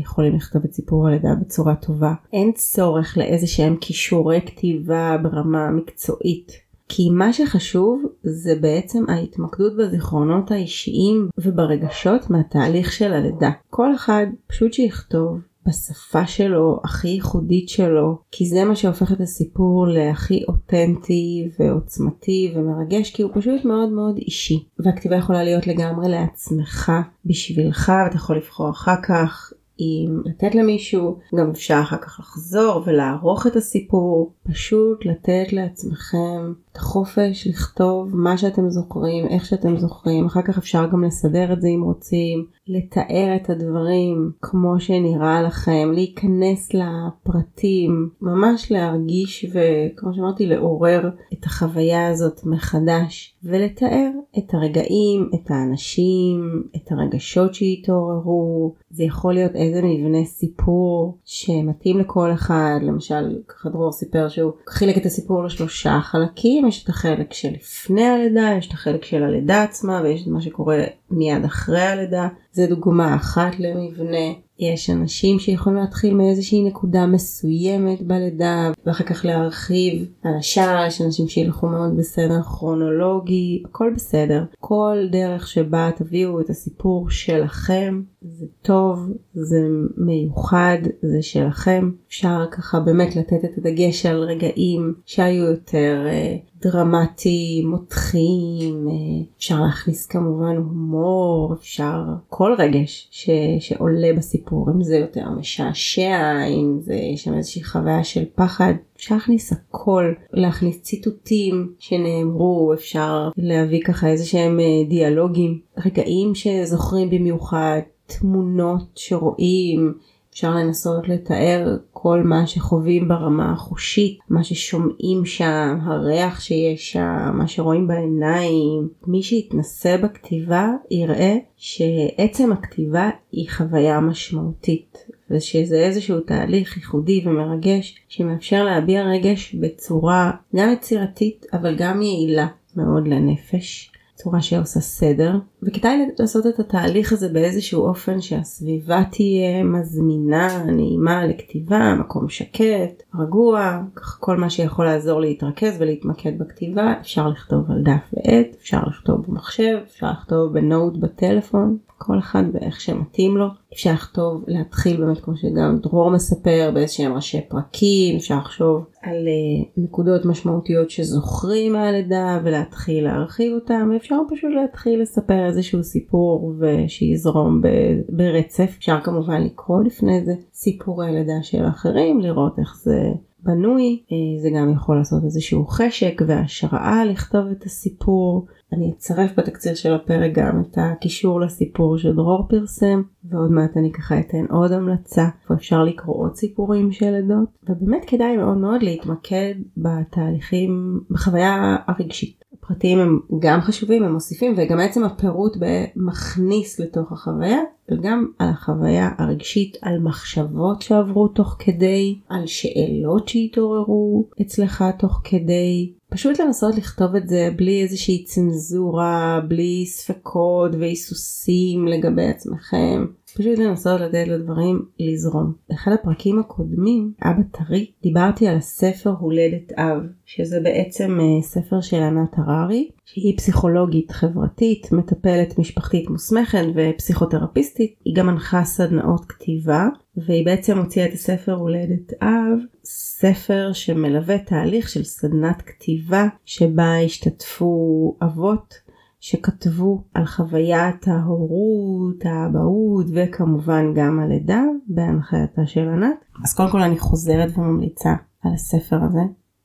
יכולים 0.00 0.36
לכתוב 0.36 0.62
את 0.64 0.72
סיפור 0.72 1.08
הלידה 1.08 1.34
בצורה 1.40 1.74
טובה. 1.74 2.14
אין 2.32 2.52
צורך 2.52 3.18
לאיזה 3.18 3.46
שהם 3.46 3.76
כישורי 3.80 4.40
כתיבה 4.46 5.16
ברמה 5.22 5.70
מקצועית. 5.70 6.52
כי 6.92 7.10
מה 7.10 7.32
שחשוב 7.32 8.02
זה 8.22 8.54
בעצם 8.60 9.04
ההתמקדות 9.08 9.76
בזיכרונות 9.76 10.50
האישיים 10.50 11.28
וברגשות 11.38 12.30
מהתהליך 12.30 12.92
של 12.92 13.12
הלידה. 13.12 13.50
כל 13.70 13.94
אחד 13.94 14.26
פשוט 14.46 14.72
שיכתוב 14.72 15.38
בשפה 15.66 16.26
שלו, 16.26 16.80
הכי 16.84 17.08
ייחודית 17.08 17.68
שלו, 17.68 18.18
כי 18.30 18.46
זה 18.46 18.64
מה 18.64 18.76
שהופך 18.76 19.12
את 19.12 19.20
הסיפור 19.20 19.86
להכי 19.86 20.44
אותנטי 20.48 21.50
ועוצמתי 21.58 22.52
ומרגש, 22.56 23.10
כי 23.10 23.22
הוא 23.22 23.30
פשוט 23.34 23.64
מאוד 23.64 23.88
מאוד 23.88 24.16
אישי. 24.16 24.64
והכתיבה 24.78 25.16
יכולה 25.16 25.44
להיות 25.44 25.66
לגמרי 25.66 26.08
לעצמך, 26.08 26.92
בשבילך, 27.26 27.92
ואתה 28.04 28.16
יכול 28.16 28.36
לבחור 28.36 28.70
אחר 28.70 29.02
כך 29.02 29.52
אם 29.80 30.22
לתת 30.24 30.54
למישהו, 30.54 31.18
גם 31.38 31.50
אפשר 31.50 31.80
אחר 31.82 31.96
כך 31.96 32.20
לחזור 32.20 32.82
ולערוך 32.86 33.46
את 33.46 33.56
הסיפור, 33.56 34.32
פשוט 34.42 35.06
לתת 35.06 35.52
לעצמכם 35.52 36.52
את 36.72 36.76
החופש 36.76 37.46
לכתוב 37.46 38.16
מה 38.16 38.38
שאתם 38.38 38.70
זוכרים, 38.70 39.26
איך 39.26 39.44
שאתם 39.46 39.78
זוכרים, 39.78 40.26
אחר 40.26 40.42
כך 40.42 40.58
אפשר 40.58 40.86
גם 40.86 41.04
לסדר 41.04 41.52
את 41.52 41.60
זה 41.60 41.68
אם 41.68 41.82
רוצים, 41.82 42.46
לתאר 42.68 43.36
את 43.36 43.50
הדברים 43.50 44.32
כמו 44.42 44.80
שנראה 44.80 45.42
לכם, 45.42 45.90
להיכנס 45.94 46.70
לפרטים, 46.74 48.10
ממש 48.22 48.72
להרגיש 48.72 49.46
וכמו 49.52 50.14
שאמרתי 50.14 50.46
לעורר 50.46 51.10
את 51.32 51.44
החוויה 51.44 52.08
הזאת 52.08 52.40
מחדש 52.44 53.36
ולתאר 53.44 54.10
את 54.38 54.54
הרגעים, 54.54 55.30
את 55.34 55.50
האנשים, 55.50 56.62
את 56.76 56.92
הרגשות 56.92 57.54
שהתעוררו, 57.54 58.74
זה 58.90 59.04
יכול 59.04 59.34
להיות 59.34 59.52
איזה 59.54 59.80
מבנה 59.82 60.24
סיפור 60.24 61.18
שמתאים 61.24 61.98
לכל 61.98 62.32
אחד, 62.32 62.78
למשל 62.82 63.38
ככה 63.48 63.68
דרור 63.68 63.92
סיפר 63.92 64.28
שהוא 64.28 64.52
חילק 64.68 64.98
את 64.98 65.06
הסיפור 65.06 65.44
לשלושה 65.44 66.00
חלקים, 66.02 66.59
יש 66.68 66.84
את 66.84 66.88
החלק 66.88 67.32
שלפני 67.32 68.04
הלידה, 68.04 68.50
יש 68.58 68.66
את 68.66 68.72
החלק 68.72 69.04
של 69.04 69.22
הלידה 69.22 69.62
עצמה 69.62 70.00
ויש 70.04 70.22
את 70.22 70.26
מה 70.26 70.40
שקורה 70.40 70.84
מיד 71.10 71.44
אחרי 71.44 71.82
הלידה, 71.82 72.28
זה 72.52 72.66
דוגמה 72.66 73.16
אחת 73.16 73.58
למבנה. 73.58 74.32
יש 74.58 74.90
אנשים 74.90 75.38
שיכולים 75.38 75.78
להתחיל 75.78 76.14
מאיזושהי 76.14 76.62
נקודה 76.64 77.06
מסוימת 77.06 78.02
בלידה 78.02 78.72
ואחר 78.86 79.04
כך 79.04 79.24
להרחיב 79.24 80.08
על 80.22 80.32
השאר, 80.38 80.86
יש 80.86 81.00
אנשים 81.00 81.28
שילכו 81.28 81.68
מאוד 81.68 81.96
בסדר 81.96 82.42
כרונולוגי, 82.42 83.62
הכל 83.64 83.92
בסדר. 83.94 84.44
כל 84.58 84.96
דרך 85.12 85.48
שבה 85.48 85.90
תביאו 85.96 86.40
את 86.40 86.50
הסיפור 86.50 87.10
שלכם 87.10 88.02
זה 88.22 88.46
טוב, 88.62 88.98
זה 89.34 89.66
מיוחד, 89.96 90.78
זה 91.02 91.22
שלכם. 91.22 91.90
אפשר 92.08 92.46
ככה 92.50 92.80
באמת 92.80 93.16
לתת 93.16 93.44
את 93.44 93.58
הדגש 93.58 94.06
על 94.06 94.22
רגעים 94.22 94.94
שהיו 95.06 95.44
יותר 95.44 96.06
אה, 96.06 96.36
דרמטיים, 96.62 97.70
מותחים, 97.70 98.88
אה, 98.88 99.26
אפשר 99.38 99.60
להכניס 99.60 100.06
כמובן 100.06 100.56
הומור, 100.56 101.54
אפשר 101.60 102.02
כל 102.28 102.54
רגש 102.58 103.08
ש, 103.10 103.30
שעולה 103.60 104.12
בסיפור, 104.16 104.70
אם 104.70 104.82
זה 104.82 104.96
יותר 104.96 105.30
משעשע, 105.30 106.44
אם 106.46 106.78
זה 106.80 106.94
יש 106.94 107.24
שם 107.24 107.34
איזושהי 107.34 107.64
חוויה 107.64 108.04
של 108.04 108.24
פחד, 108.34 108.74
אפשר 108.96 109.14
להכניס 109.14 109.52
הכל, 109.52 110.12
להכניס 110.32 110.82
ציטוטים 110.82 111.72
שנאמרו, 111.78 112.74
אפשר 112.74 113.28
להביא 113.36 113.80
ככה 113.84 114.08
איזה 114.08 114.26
שהם 114.26 114.60
אה, 114.60 114.88
דיאלוגים, 114.88 115.60
רגעים 115.86 116.34
שזוכרים 116.34 117.10
במיוחד, 117.10 117.80
תמונות 118.06 118.90
שרואים, 118.94 119.94
אפשר 120.40 120.54
לנסות 120.54 121.08
לתאר 121.08 121.76
כל 121.90 122.22
מה 122.24 122.46
שחווים 122.46 123.08
ברמה 123.08 123.52
החושית, 123.52 124.18
מה 124.28 124.44
ששומעים 124.44 125.24
שם, 125.24 125.78
הריח 125.82 126.40
שיש 126.40 126.92
שם, 126.92 127.30
מה 127.34 127.48
שרואים 127.48 127.86
בעיניים. 127.86 128.88
מי 129.06 129.22
שיתנסה 129.22 129.96
בכתיבה 129.96 130.68
יראה 130.90 131.36
שעצם 131.56 132.52
הכתיבה 132.52 133.10
היא 133.32 133.50
חוויה 133.50 134.00
משמעותית, 134.00 134.98
ושזה 135.30 135.76
איזשהו 135.76 136.20
תהליך 136.20 136.76
ייחודי 136.76 137.22
ומרגש 137.26 137.96
שמאפשר 138.08 138.64
להביע 138.64 139.02
רגש 139.02 139.54
בצורה 139.54 140.30
גם 140.56 140.72
יצירתית 140.72 141.46
אבל 141.52 141.76
גם 141.76 142.02
יעילה 142.02 142.46
מאוד 142.76 143.08
לנפש. 143.08 143.92
צורה 144.22 144.42
שעושה 144.42 144.80
סדר 144.80 145.38
וכדאי 145.62 146.08
לעשות 146.18 146.46
את 146.46 146.58
התהליך 146.60 147.12
הזה 147.12 147.28
באיזשהו 147.28 147.86
אופן 147.86 148.20
שהסביבה 148.20 149.02
תהיה 149.10 149.64
מזמינה, 149.64 150.64
נעימה 150.64 151.26
לכתיבה, 151.26 151.94
מקום 151.94 152.28
שקט, 152.28 153.02
רגוע, 153.14 153.80
כך 153.96 154.18
כל 154.20 154.36
מה 154.36 154.50
שיכול 154.50 154.84
לעזור 154.84 155.20
להתרכז 155.20 155.76
ולהתמקד 155.78 156.38
בכתיבה 156.38 156.94
אפשר 157.00 157.28
לכתוב 157.28 157.70
על 157.70 157.82
דף 157.82 158.12
ועט, 158.12 158.46
אפשר 158.60 158.80
לכתוב 158.86 159.24
במחשב, 159.28 159.78
אפשר 159.86 160.10
לכתוב 160.10 160.52
בנוט 160.52 160.96
בטלפון, 160.96 161.78
כל 162.02 162.18
אחד 162.18 162.42
ואיך 162.52 162.80
שמתאים 162.80 163.36
לו. 163.36 163.46
אפשר 163.72 163.92
לכתוב, 163.92 164.44
להתחיל 164.46 165.04
באמת 165.04 165.20
כמו 165.20 165.36
שגם 165.36 165.78
דרור 165.82 166.10
מספר 166.10 166.70
באיזשהם 166.74 167.12
ראשי 167.12 167.40
פרקים, 167.48 168.16
אפשר 168.16 168.38
לחשוב 168.38 168.84
על 169.02 169.16
uh, 169.16 169.68
נקודות 169.76 170.24
משמעותיות 170.24 170.90
שזוכרים 170.90 171.72
מהלידה 171.72 172.40
ולהתחיל 172.44 173.04
להרחיב 173.04 173.52
אותם, 173.54 173.90
ואפשר 173.92 174.16
פשוט 174.30 174.50
להתחיל 174.62 175.02
לספר 175.02 175.46
איזשהו 175.46 175.82
סיפור 175.82 176.54
ושיזרום 176.58 177.62
ברצף. 178.08 178.74
אפשר 178.78 179.00
כמובן 179.00 179.42
לקרוא 179.42 179.82
לפני 179.82 180.24
זה 180.24 180.32
סיפורי 180.52 181.12
לידה 181.12 181.42
של 181.42 181.64
אחרים, 181.68 182.20
לראות 182.20 182.58
איך 182.58 182.76
זה 182.82 183.12
בנוי, 183.42 184.02
אה, 184.12 184.42
זה 184.42 184.48
גם 184.56 184.72
יכול 184.72 184.96
לעשות 184.96 185.24
איזשהו 185.24 185.66
חשק 185.66 186.22
והשראה 186.26 187.04
לכתוב 187.04 187.46
את 187.46 187.64
הסיפור. 187.64 188.46
אני 188.72 188.92
אצרף 188.96 189.30
בתקציר 189.38 189.74
של 189.74 189.94
הפרק 189.94 190.32
גם 190.34 190.60
את 190.60 190.78
הקישור 190.80 191.40
לסיפור 191.40 191.98
שדרור 191.98 192.46
פרסם 192.48 193.02
ועוד 193.24 193.50
מעט 193.50 193.76
אני 193.76 193.92
ככה 193.92 194.20
אתן 194.20 194.44
עוד 194.50 194.72
המלצה 194.72 195.28
ואפשר 195.50 195.84
לקרוא 195.84 196.16
עוד 196.16 196.34
סיפורים 196.34 196.92
של 196.92 197.14
עדות 197.14 197.48
ובאמת 197.68 198.04
כדאי 198.06 198.36
מאוד 198.36 198.58
מאוד 198.58 198.82
להתמקד 198.82 199.54
בתהליכים 199.76 201.00
בחוויה 201.10 201.76
הרגשית. 201.86 202.44
הפרטים 202.70 202.98
הם 202.98 203.20
גם 203.38 203.60
חשובים 203.60 204.04
הם 204.04 204.12
מוסיפים 204.12 204.54
וגם 204.56 204.80
עצם 204.80 205.04
הפירוט 205.04 205.56
מכניס 205.96 206.80
לתוך 206.80 207.12
החוויה 207.12 207.58
וגם 207.90 208.26
על 208.38 208.48
החוויה 208.48 209.10
הרגשית 209.18 209.76
על 209.82 209.98
מחשבות 209.98 210.82
שעברו 210.82 211.28
תוך 211.28 211.56
כדי 211.58 212.18
על 212.28 212.46
שאלות 212.46 213.28
שהתעוררו 213.28 214.24
אצלך 214.40 214.84
תוך 214.98 215.20
כדי 215.24 215.92
פשוט 216.10 216.40
לנסות 216.40 216.76
לכתוב 216.76 217.14
את 217.14 217.28
זה 217.28 217.50
בלי 217.56 217.82
איזושהי 217.82 218.24
צנזורה, 218.24 219.40
בלי 219.48 219.86
ספקות 219.86 220.70
והיסוסים 220.74 221.88
לגבי 221.88 222.26
עצמכם. 222.26 223.04
פשוט 223.36 223.58
לנסות 223.58 224.00
לתת 224.00 224.24
לדברים 224.28 224.82
לזרום. 225.00 225.52
באחד 225.70 225.92
הפרקים 225.92 226.38
הקודמים, 226.38 227.12
אבא 227.22 227.42
טרי, 227.52 227.90
דיברתי 228.02 228.48
על 228.48 228.56
הספר 228.56 229.10
הולדת 229.10 229.72
אב, 229.72 230.02
שזה 230.24 230.60
בעצם 230.60 231.18
אה, 231.20 231.42
ספר 231.42 231.80
של 231.80 232.02
ענת 232.02 232.34
הררי, 232.36 232.88
שהיא 233.04 233.36
פסיכולוגית 233.36 234.10
חברתית, 234.10 234.92
מטפלת 234.92 235.58
משפחתית 235.58 236.10
מוסמכת 236.10 236.64
ופסיכותרפיסטית, 236.74 237.94
היא 238.04 238.14
גם 238.16 238.26
מנחה 238.26 238.64
סדנאות 238.64 239.24
כתיבה, 239.28 239.88
והיא 240.16 240.44
בעצם 240.46 240.78
הוציאה 240.78 241.06
את 241.06 241.12
הספר 241.12 241.52
הולדת 241.52 242.12
אב, 242.22 242.58
ספר 242.84 243.72
שמלווה 243.72 244.38
תהליך 244.38 244.88
של 244.88 245.04
סדנת 245.04 245.62
כתיבה 245.62 246.26
שבה 246.44 246.98
השתתפו 247.04 248.16
אבות 248.22 248.89
שכתבו 249.20 250.04
על 250.14 250.26
חוויית 250.26 251.08
ההורות, 251.08 252.24
האבהות 252.24 253.06
וכמובן 253.14 253.94
גם 253.94 254.20
הלידה 254.20 254.62
בהנחייתה 254.86 255.66
של 255.66 255.88
ענת. 255.88 256.24
אז 256.44 256.54
קודם 256.54 256.70
כל 256.70 256.82
אני 256.82 256.98
חוזרת 256.98 257.58
וממליצה 257.58 258.14
על 258.42 258.54
הספר 258.54 258.96
הזה. 259.04 259.20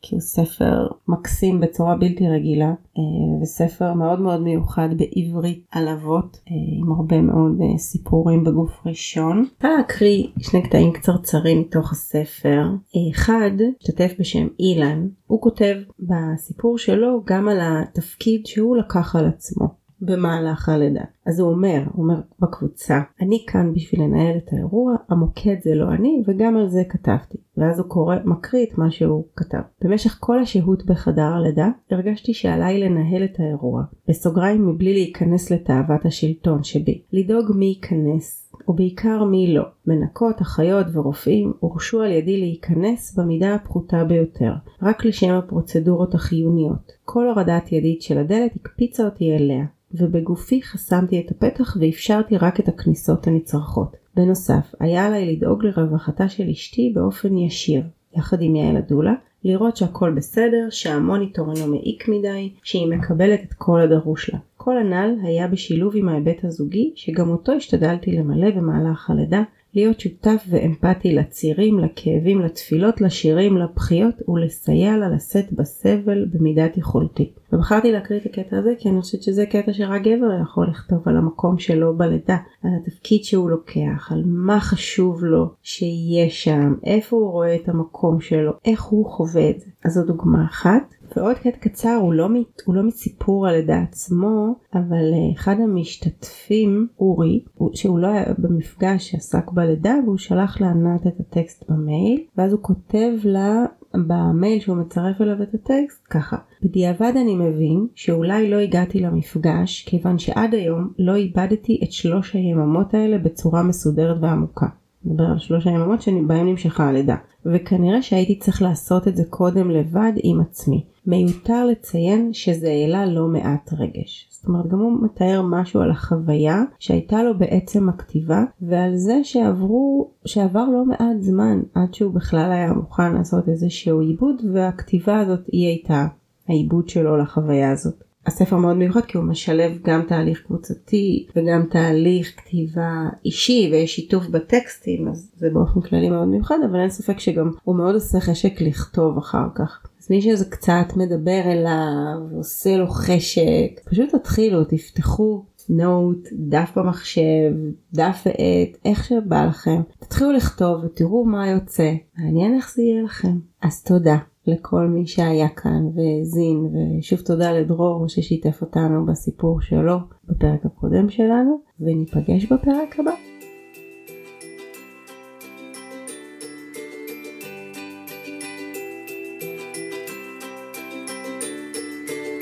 כי 0.08 0.16
הוא 0.16 0.22
ספר 0.22 0.88
מקסים 1.08 1.60
בצורה 1.60 1.96
בלתי 1.96 2.30
רגילה 2.30 2.68
אה, 2.68 3.42
וספר 3.42 3.94
מאוד 3.94 4.20
מאוד 4.20 4.42
מיוחד 4.42 4.90
בעברית 4.98 5.66
על 5.72 5.88
אבות 5.88 6.38
אה, 6.52 6.56
עם 6.80 6.92
הרבה 6.92 7.22
מאוד 7.22 7.62
אה, 7.62 7.78
סיפורים 7.78 8.44
בגוף 8.44 8.72
ראשון. 8.86 9.46
אני 9.62 9.72
להקריא 9.78 10.28
שני 10.40 10.62
קטעים 10.62 10.94
קצרצרים 10.94 11.60
מתוך 11.60 11.92
הספר. 11.92 12.64
אחד, 13.12 13.52
משתתף 13.82 14.14
בשם 14.20 14.48
אילן, 14.60 15.08
הוא 15.28 15.42
כותב 15.42 15.76
בסיפור 16.00 16.78
שלו 16.78 17.22
גם 17.26 17.48
על 17.48 17.58
התפקיד 17.62 18.46
שהוא 18.46 18.78
לקח 18.78 19.16
על 19.16 19.26
עצמו. 19.26 19.75
במהלך 20.06 20.70
הלידה. 20.70 21.04
אז 21.26 21.40
הוא 21.40 21.52
אומר, 21.52 21.84
הוא 21.94 22.04
אומר 22.04 22.22
בקבוצה, 22.40 23.02
אני 23.22 23.44
כאן 23.48 23.74
בשביל 23.74 24.02
לנהל 24.02 24.38
את 24.38 24.54
האירוע, 24.54 24.96
המוקד 25.10 25.56
זה 25.64 25.76
לא 25.76 25.92
אני, 25.92 26.24
וגם 26.28 26.58
על 26.58 26.70
זה 26.70 26.84
כתבתי. 26.90 27.38
ואז 27.58 27.80
הוא 27.80 27.88
קורא, 27.88 28.16
מקריא 28.26 28.66
את 28.66 28.78
מה 28.78 28.92
שהוא 28.92 29.26
כתב. 29.36 29.62
במשך 29.84 30.18
כל 30.20 30.40
השהות 30.40 30.86
בחדר 30.86 31.34
הלידה, 31.34 31.68
הרגשתי 31.92 32.34
שעליי 32.34 32.80
לנהל 32.80 33.24
את 33.24 33.40
האירוע. 33.40 33.84
בסוגריים 34.08 34.68
מבלי 34.68 34.94
להיכנס 34.94 35.52
לתאוות 35.52 36.06
השלטון 36.06 36.64
שבי. 36.64 37.02
לדאוג 37.14 37.52
מי 37.56 37.66
ייכנס, 37.66 38.54
ובעיקר 38.68 39.24
מי 39.24 39.54
לא. 39.54 39.64
מנקות, 39.88 40.42
אחיות 40.42 40.86
ורופאים 40.94 41.54
הורשו 41.60 42.02
על 42.02 42.12
ידי 42.12 42.40
להיכנס 42.40 43.18
במידה 43.18 43.56
הפחותה 43.56 44.04
ביותר, 44.04 44.54
רק 44.82 45.06
לשם 45.06 45.34
הפרוצדורות 45.34 46.16
החיוניות. 46.16 46.92
כל 47.06 47.30
הורדת 47.30 47.72
ידית 47.72 48.02
של 48.02 48.18
הדלת 48.18 48.56
הקפיצה 48.56 49.06
אותי 49.06 49.36
אליה, 49.36 49.66
ובגופי 49.98 50.62
חסמתי 50.62 51.20
את 51.20 51.32
הפתח 51.32 51.78
ואפשרתי 51.80 52.38
רק 52.38 52.60
את 52.60 52.68
הכניסות 52.68 53.28
הנצרכות. 53.28 53.98
בנוסף, 54.16 54.76
היה 54.80 55.06
עליי 55.06 55.36
לדאוג 55.36 55.66
לרווחתה 55.66 56.30
של 56.30 56.50
אשתי 56.50 56.92
באופן 56.96 57.38
ישיר, 57.38 57.84
יחד 58.16 58.42
עם 58.42 58.56
יעל 58.56 58.78
אדולה, 58.78 59.14
לראות 59.44 59.78
שהכל 59.78 60.12
בסדר, 60.12 60.68
שהמוניטור 60.70 61.54
אינו 61.56 61.68
מעיק 61.68 62.08
מדי, 62.08 62.54
שהיא 62.64 62.88
מקבלת 62.88 63.40
את 63.48 63.54
כל 63.54 63.82
הדרוש 63.82 64.30
לה. 64.30 64.40
כל 64.58 64.78
הנ"ל 64.78 65.16
היה 65.24 65.48
בשילוב 65.48 65.94
עם 65.96 66.10
ההיבט 66.10 66.44
הזוגי, 66.44 66.94
שגם 66.96 67.30
אותו 67.30 67.52
השתדלתי 67.52 68.12
למלא 68.12 68.52
במהלך 68.52 69.10
הלידה, 69.10 69.44
להיות 69.76 70.00
שותף 70.00 70.46
ואמפתי 70.50 71.16
לצירים, 71.16 71.80
לכאבים, 71.80 72.42
לתפילות, 72.42 73.02
לשירים, 73.02 73.58
לבכיות 73.58 74.30
ולסייע 74.30 74.98
לה 74.98 75.10
לשאת 75.10 75.54
בסבל 75.54 76.26
במידת 76.34 76.78
יכולתי. 76.78 77.32
ובחרתי 77.54 77.92
להקריא 77.92 78.20
את 78.20 78.26
הקטע 78.26 78.58
הזה 78.58 78.74
כי 78.80 78.90
אני 78.90 79.02
חושבת 79.02 79.24
שזה 79.24 79.46
קטע 79.46 79.74
שרק 79.74 80.02
גבר 80.02 80.42
יכול 80.42 80.68
לכתוב 80.70 81.00
על 81.06 81.18
המקום 81.18 81.58
שלו 81.58 81.98
בלידה, 81.98 82.38
על 82.64 82.72
התפקיד 82.82 83.24
שהוא 83.24 83.50
לוקח, 83.50 84.12
על 84.12 84.24
מה 84.26 84.60
חשוב 84.60 85.24
לו 85.24 85.50
שיהיה 85.64 86.30
שם, 86.30 86.74
איפה 86.84 87.18
הוא 87.18 87.32
רואה 87.32 87.56
את 87.56 87.70
המקום 87.70 88.22
שלו, 88.22 88.52
איך 88.66 88.84
הוא 88.84 89.06
חווה 89.06 89.50
את 89.50 89.60
זה. 89.60 89.66
אז 89.86 89.94
זו 89.94 90.04
דוגמה 90.04 90.46
אחת. 90.46 90.96
ועוד 91.16 91.36
קטע 91.36 91.58
קצר 91.60 91.96
הוא 92.02 92.14
לא, 92.14 92.28
הוא 92.66 92.76
לא 92.76 92.84
מסיפור 92.84 93.48
הלידה 93.48 93.82
עצמו 93.82 94.56
אבל 94.74 95.14
אה, 95.14 95.34
אחד 95.36 95.56
המשתתפים 95.64 96.88
אורי 97.00 97.44
שהוא 97.74 98.00
לא 98.00 98.08
היה 98.08 98.24
במפגש 98.38 99.12
שעסק 99.12 99.52
בלידה 99.52 99.96
והוא 100.06 100.18
שלח 100.18 100.62
לענת 100.62 101.08
את 101.08 101.20
הטקסט 101.20 101.64
במייל 101.70 102.22
ואז 102.38 102.52
הוא 102.52 102.62
כותב 102.62 103.12
לה 103.24 103.66
במייל 103.94 104.60
שהוא 104.60 104.78
מצרף 104.78 105.22
אליו 105.22 105.44
את 105.44 105.54
הטקסט 105.54 106.06
ככה 106.10 106.38
בדיעבד 106.64 107.14
אני 107.16 107.36
מבין 107.36 107.88
שאולי 107.96 108.50
לא 108.50 108.56
הגעתי 108.56 109.00
למפגש 109.00 109.86
כיוון 109.88 110.20
שעד 110.20 110.54
היום 110.54 110.90
לא 111.00 111.16
איבדתי 111.16 111.80
את 111.84 111.92
שלוש 111.92 112.34
היממות 112.34 112.94
האלה 112.94 113.18
בצורה 113.18 113.64
מסודרת 113.64 114.18
ועמוקה. 114.22 114.68
נדבר 115.06 115.24
על 115.24 115.40
שלוש 115.40 115.68
היממות 115.68 116.02
שבהם 116.02 116.48
נמשכה 116.48 116.88
הלידה 116.88 117.16
וכנראה 117.46 118.02
שהייתי 118.02 118.40
צריך 118.40 118.62
לעשות 118.62 119.08
את 119.08 119.16
זה 119.16 119.24
קודם 119.30 119.72
לבד 119.72 120.12
עם 120.24 120.42
עצמי. 120.42 120.86
מיותר 121.08 121.66
לציין 121.66 122.34
שזה 122.34 122.68
העלה 122.68 123.06
לא 123.06 123.28
מעט 123.28 123.74
רגש. 123.74 124.28
זאת 124.32 124.48
אומרת 124.48 124.68
גם 124.68 124.80
הוא 124.80 125.04
מתאר 125.04 125.42
משהו 125.50 125.82
על 125.82 125.92
החוויה 125.92 126.64
שהייתה 126.80 127.24
לו 127.24 127.38
בעצם 127.38 127.90
הכתיבה 127.90 128.44
ועל 128.62 128.96
זה 128.96 129.20
שעברו, 129.24 130.12
שעבר 130.26 130.66
לא 130.66 130.86
מעט 130.86 131.22
זמן 131.22 131.62
עד 131.76 131.94
שהוא 131.94 132.14
בכלל 132.14 132.52
היה 132.52 132.74
מוכן 132.74 133.14
לעשות 133.14 133.50
איזשהו 133.50 134.00
עיבוד 134.00 134.42
והכתיבה 134.54 135.20
הזאת 135.20 135.48
היא 135.52 135.68
הייתה 135.68 136.08
העיבוד 136.50 136.90
שלו 136.90 137.18
לחוויה 137.18 137.72
הזאת. 137.72 138.05
הספר 138.26 138.58
מאוד 138.58 138.78
מיוחד 138.78 139.02
כי 139.02 139.18
הוא 139.18 139.26
משלב 139.26 139.78
גם 139.84 140.02
תהליך 140.08 140.42
קבוצתי 140.42 141.28
וגם 141.36 141.66
תהליך 141.70 142.34
כתיבה 142.38 143.10
אישי 143.26 143.70
ויש 143.72 143.96
שיתוף 143.96 144.28
בטקסטים 144.28 145.08
אז 145.08 145.32
זה 145.36 145.50
באופן 145.54 145.82
כללי 145.82 146.10
מאוד 146.10 146.28
מיוחד 146.28 146.58
אבל 146.72 146.80
אין 146.80 146.90
ספק 146.90 147.20
שגם 147.20 147.52
הוא 147.64 147.76
מאוד 147.76 147.96
עושה 147.96 148.20
חשק 148.20 148.62
לכתוב 148.62 149.18
אחר 149.18 149.48
כך. 149.56 149.80
אז 150.02 150.12
מי 150.12 150.22
שזה 150.22 150.46
קצת 150.46 150.88
מדבר 150.96 151.42
אליו 151.46 152.18
ועושה 152.32 152.78
לו 152.78 152.88
חשק 152.88 153.82
פשוט 153.90 154.16
תתחילו 154.16 154.64
תפתחו 154.64 155.46
נוט, 155.70 156.28
דף 156.34 156.72
במחשב, 156.76 157.52
דף 157.94 158.24
ועט, 158.26 158.78
איך 158.86 159.04
שבא 159.04 159.46
לכם. 159.46 159.82
תתחילו 160.00 160.32
לכתוב 160.32 160.84
ותראו 160.84 161.26
מה 161.26 161.48
יוצא. 161.50 161.94
מעניין 162.18 162.56
איך 162.56 162.74
זה 162.76 162.82
יהיה 162.82 163.04
לכם. 163.04 163.38
אז 163.62 163.84
תודה. 163.84 164.18
לכל 164.48 164.88
מי 164.88 165.08
שהיה 165.08 165.50
כאן 165.50 165.90
והאזין 165.96 166.70
ושוב 167.00 167.20
תודה 167.20 167.52
לדרור 167.52 168.08
ששיתף 168.08 168.62
אותנו 168.62 169.06
בסיפור 169.06 169.62
שלו 169.62 169.98
בפרק 170.30 170.66
הקודם 170.66 171.10
שלנו 171.10 171.60
וניפגש 171.80 172.46
בפרק 172.46 173.00
הבא. 173.00 173.35